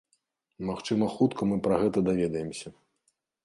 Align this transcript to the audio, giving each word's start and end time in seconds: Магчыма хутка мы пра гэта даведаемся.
Магчыма 0.69 1.11
хутка 1.19 1.49
мы 1.51 1.61
пра 1.69 1.79
гэта 1.85 2.05
даведаемся. 2.11 2.67